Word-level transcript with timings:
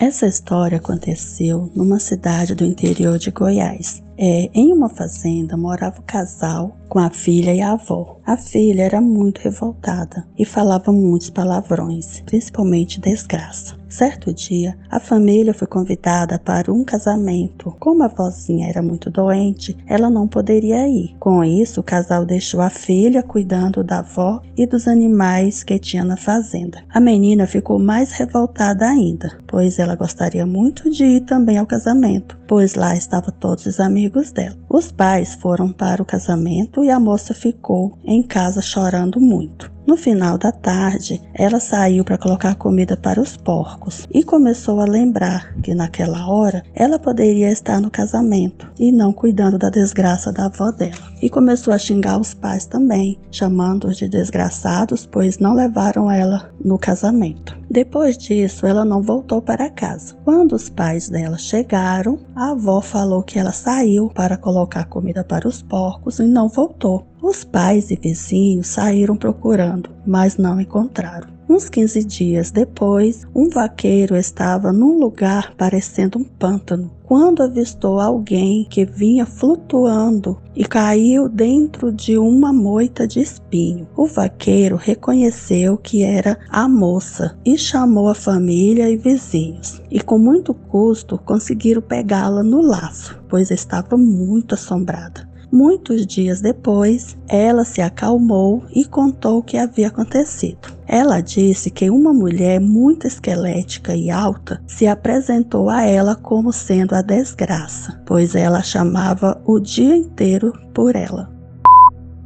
Essa 0.00 0.26
história 0.26 0.78
aconteceu 0.78 1.70
numa 1.76 1.98
cidade 1.98 2.54
do 2.54 2.64
interior 2.64 3.18
de 3.18 3.30
Goiás. 3.30 4.02
É, 4.22 4.50
em 4.52 4.70
uma 4.70 4.90
fazenda 4.90 5.56
morava 5.56 5.98
o 5.98 6.02
casal 6.02 6.76
com 6.90 6.98
a 6.98 7.08
filha 7.08 7.54
e 7.54 7.62
a 7.62 7.72
avó. 7.72 8.18
A 8.26 8.36
filha 8.36 8.82
era 8.82 9.00
muito 9.00 9.38
revoltada 9.38 10.26
e 10.36 10.44
falava 10.44 10.92
muitos 10.92 11.30
palavrões, 11.30 12.20
principalmente 12.26 13.00
desgraça. 13.00 13.80
Certo 13.88 14.32
dia, 14.32 14.78
a 14.88 15.00
família 15.00 15.52
foi 15.52 15.66
convidada 15.66 16.38
para 16.38 16.72
um 16.72 16.84
casamento. 16.84 17.74
Como 17.80 18.04
a 18.04 18.08
vozinha 18.08 18.68
era 18.68 18.80
muito 18.80 19.10
doente, 19.10 19.76
ela 19.84 20.08
não 20.08 20.28
poderia 20.28 20.88
ir. 20.88 21.16
Com 21.18 21.42
isso, 21.42 21.80
o 21.80 21.82
casal 21.82 22.24
deixou 22.24 22.60
a 22.60 22.70
filha 22.70 23.20
cuidando 23.20 23.82
da 23.82 23.98
avó 23.98 24.40
e 24.56 24.64
dos 24.64 24.86
animais 24.86 25.64
que 25.64 25.76
tinha 25.76 26.04
na 26.04 26.16
fazenda. 26.16 26.84
A 26.88 27.00
menina 27.00 27.48
ficou 27.48 27.80
mais 27.80 28.12
revoltada 28.12 28.86
ainda, 28.86 29.36
pois 29.44 29.80
ela 29.80 29.96
gostaria 29.96 30.46
muito 30.46 30.88
de 30.88 31.04
ir 31.04 31.20
também 31.22 31.58
ao 31.58 31.66
casamento, 31.66 32.38
pois 32.46 32.76
lá 32.76 32.94
estavam 32.94 33.34
todos 33.40 33.66
os 33.66 33.80
amigos 33.80 34.09
dela. 34.32 34.56
Os 34.68 34.92
pais 34.92 35.34
foram 35.34 35.72
para 35.72 36.02
o 36.02 36.04
casamento 36.04 36.84
e 36.84 36.90
a 36.90 37.00
moça 37.00 37.32
ficou 37.32 37.98
em 38.04 38.22
casa 38.22 38.60
chorando 38.60 39.20
muito. 39.20 39.70
No 39.90 39.96
final 39.96 40.38
da 40.38 40.52
tarde, 40.52 41.20
ela 41.34 41.58
saiu 41.58 42.04
para 42.04 42.16
colocar 42.16 42.54
comida 42.54 42.96
para 42.96 43.20
os 43.20 43.36
porcos 43.36 44.06
e 44.14 44.22
começou 44.22 44.78
a 44.78 44.84
lembrar 44.84 45.52
que 45.64 45.74
naquela 45.74 46.28
hora 46.28 46.62
ela 46.76 46.96
poderia 46.96 47.50
estar 47.50 47.80
no 47.80 47.90
casamento 47.90 48.70
e 48.78 48.92
não 48.92 49.12
cuidando 49.12 49.58
da 49.58 49.68
desgraça 49.68 50.32
da 50.32 50.44
avó 50.44 50.70
dela. 50.70 51.10
E 51.20 51.28
começou 51.28 51.74
a 51.74 51.78
xingar 51.78 52.20
os 52.20 52.32
pais 52.32 52.66
também, 52.66 53.18
chamando-os 53.32 53.96
de 53.96 54.08
desgraçados, 54.08 55.06
pois 55.06 55.40
não 55.40 55.54
levaram 55.54 56.08
ela 56.08 56.52
no 56.64 56.78
casamento. 56.78 57.58
Depois 57.68 58.16
disso, 58.16 58.66
ela 58.66 58.84
não 58.84 59.02
voltou 59.02 59.42
para 59.42 59.68
casa. 59.70 60.14
Quando 60.24 60.52
os 60.52 60.68
pais 60.68 61.08
dela 61.08 61.36
chegaram, 61.36 62.16
a 62.36 62.52
avó 62.52 62.80
falou 62.80 63.24
que 63.24 63.40
ela 63.40 63.52
saiu 63.52 64.08
para 64.08 64.36
colocar 64.36 64.84
comida 64.84 65.24
para 65.24 65.48
os 65.48 65.62
porcos 65.62 66.20
e 66.20 66.26
não 66.26 66.48
voltou. 66.48 67.09
Os 67.22 67.44
pais 67.44 67.90
e 67.90 67.96
vizinhos 67.96 68.68
saíram 68.68 69.14
procurando, 69.14 69.90
mas 70.06 70.36
não 70.36 70.60
encontraram. 70.60 71.28
Uns 71.50 71.68
15 71.68 72.04
dias 72.04 72.50
depois, 72.52 73.26
um 73.34 73.48
vaqueiro 73.48 74.16
estava 74.16 74.72
num 74.72 74.98
lugar 74.98 75.52
parecendo 75.56 76.20
um 76.20 76.22
pântano 76.22 76.92
quando 77.02 77.42
avistou 77.42 77.98
alguém 77.98 78.64
que 78.70 78.84
vinha 78.84 79.26
flutuando 79.26 80.40
e 80.54 80.64
caiu 80.64 81.28
dentro 81.28 81.90
de 81.90 82.16
uma 82.16 82.52
moita 82.52 83.04
de 83.04 83.20
espinho. 83.20 83.88
O 83.96 84.06
vaqueiro 84.06 84.76
reconheceu 84.76 85.76
que 85.76 86.04
era 86.04 86.38
a 86.48 86.68
moça 86.68 87.36
e 87.44 87.58
chamou 87.58 88.08
a 88.08 88.14
família 88.14 88.88
e 88.88 88.96
vizinhos. 88.96 89.82
E 89.90 90.00
com 90.00 90.18
muito 90.18 90.54
custo 90.54 91.18
conseguiram 91.18 91.82
pegá-la 91.82 92.44
no 92.44 92.62
laço, 92.62 93.20
pois 93.28 93.50
estava 93.50 93.96
muito 93.96 94.54
assombrada. 94.54 95.29
Muitos 95.52 96.06
dias 96.06 96.40
depois, 96.40 97.18
ela 97.28 97.64
se 97.64 97.80
acalmou 97.80 98.62
e 98.72 98.84
contou 98.84 99.38
o 99.38 99.42
que 99.42 99.56
havia 99.56 99.88
acontecido. 99.88 100.68
Ela 100.86 101.20
disse 101.20 101.72
que 101.72 101.90
uma 101.90 102.12
mulher 102.12 102.60
muito 102.60 103.04
esquelética 103.04 103.96
e 103.96 104.12
alta 104.12 104.62
se 104.64 104.86
apresentou 104.86 105.68
a 105.68 105.82
ela 105.82 106.14
como 106.14 106.52
sendo 106.52 106.94
a 106.94 107.02
desgraça, 107.02 108.00
pois 108.06 108.36
ela 108.36 108.62
chamava 108.62 109.42
o 109.44 109.58
dia 109.58 109.96
inteiro 109.96 110.52
por 110.72 110.94
ela. 110.94 111.28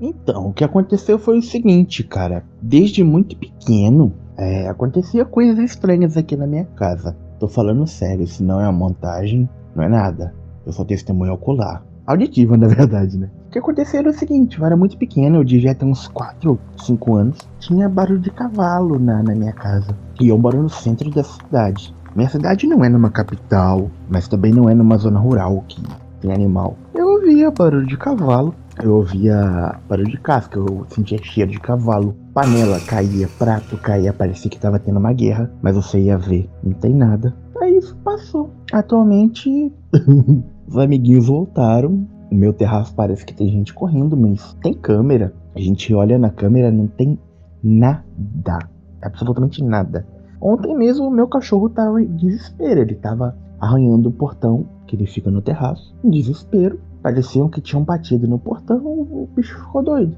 Então, 0.00 0.48
o 0.48 0.52
que 0.54 0.64
aconteceu 0.64 1.18
foi 1.18 1.38
o 1.38 1.42
seguinte, 1.42 2.02
cara. 2.02 2.42
Desde 2.62 3.04
muito 3.04 3.36
pequeno, 3.36 4.14
é, 4.38 4.66
acontecia 4.66 5.26
coisas 5.26 5.58
estranhas 5.58 6.16
aqui 6.16 6.36
na 6.36 6.46
minha 6.46 6.64
casa. 6.64 7.14
Tô 7.38 7.46
falando 7.46 7.86
sério, 7.86 8.24
isso 8.24 8.42
não 8.42 8.58
é 8.58 8.64
uma 8.64 8.72
montagem, 8.72 9.46
não 9.76 9.84
é 9.84 9.88
nada. 9.90 10.34
Eu 10.64 10.72
sou 10.72 10.86
testemunho 10.86 11.34
ocular 11.34 11.89
auditiva, 12.10 12.56
na 12.58 12.66
verdade, 12.68 13.18
né? 13.18 13.28
O 13.46 13.50
que 13.50 13.58
aconteceu 13.58 14.00
era 14.00 14.10
o 14.10 14.14
seguinte, 14.14 14.58
eu 14.58 14.64
era 14.64 14.76
muito 14.76 14.96
pequeno, 14.96 15.38
eu 15.38 15.44
devia 15.44 15.74
ter 15.74 15.84
uns 15.84 16.06
4 16.08 16.50
ou 16.50 16.58
5 16.84 17.16
anos, 17.16 17.38
tinha 17.58 17.88
barulho 17.88 18.20
de 18.20 18.30
cavalo 18.30 18.98
na, 18.98 19.22
na 19.22 19.34
minha 19.34 19.52
casa. 19.52 19.96
E 20.20 20.28
eu 20.28 20.38
moro 20.38 20.62
no 20.62 20.68
centro 20.68 21.10
da 21.10 21.24
cidade. 21.24 21.94
Minha 22.14 22.28
cidade 22.28 22.66
não 22.66 22.84
é 22.84 22.88
numa 22.88 23.10
capital, 23.10 23.90
mas 24.08 24.28
também 24.28 24.52
não 24.52 24.68
é 24.68 24.74
numa 24.74 24.96
zona 24.98 25.18
rural 25.18 25.64
que 25.68 25.82
tem 26.20 26.32
animal. 26.32 26.76
Eu 26.94 27.06
ouvia 27.06 27.50
barulho 27.50 27.86
de 27.86 27.96
cavalo, 27.96 28.54
eu 28.82 28.94
ouvia 28.96 29.78
barulho 29.88 30.10
de 30.10 30.18
casca, 30.18 30.58
eu 30.58 30.86
sentia 30.88 31.18
cheiro 31.22 31.50
de 31.50 31.60
cavalo. 31.60 32.14
Panela 32.34 32.80
caía, 32.80 33.28
prato 33.38 33.76
caía, 33.76 34.12
parecia 34.12 34.50
que 34.50 34.58
tava 34.58 34.78
tendo 34.78 34.98
uma 34.98 35.12
guerra, 35.12 35.50
mas 35.62 35.74
você 35.74 36.00
ia 36.00 36.18
ver, 36.18 36.48
não 36.62 36.72
tem 36.72 36.94
nada. 36.94 37.34
Aí 37.60 37.76
isso 37.76 37.96
passou. 38.04 38.50
Atualmente 38.72 39.72
Os 40.70 40.78
amiguinhos 40.78 41.26
voltaram. 41.26 42.06
O 42.30 42.34
meu 42.34 42.52
terraço 42.52 42.94
parece 42.94 43.26
que 43.26 43.34
tem 43.34 43.48
gente 43.48 43.74
correndo, 43.74 44.16
mas 44.16 44.54
tem 44.62 44.72
câmera. 44.72 45.34
A 45.52 45.58
gente 45.58 45.92
olha 45.92 46.16
na 46.16 46.30
câmera, 46.30 46.70
não 46.70 46.86
tem 46.86 47.18
nada. 47.60 48.68
Absolutamente 49.02 49.64
nada. 49.64 50.06
Ontem 50.40 50.72
mesmo 50.76 51.08
o 51.08 51.10
meu 51.10 51.26
cachorro 51.26 51.68
tava 51.68 52.00
em 52.00 52.06
desespero. 52.14 52.82
Ele 52.82 52.94
tava 52.94 53.36
arranhando 53.58 54.10
o 54.10 54.12
portão, 54.12 54.64
que 54.86 54.94
ele 54.94 55.06
fica 55.06 55.28
no 55.28 55.42
terraço, 55.42 55.92
em 56.04 56.10
desespero. 56.10 56.78
Pareciam 57.02 57.48
que 57.48 57.60
tinham 57.60 57.82
batido 57.82 58.28
no 58.28 58.38
portão, 58.38 58.78
o 58.78 59.28
bicho 59.34 59.58
ficou 59.58 59.82
doido. 59.82 60.16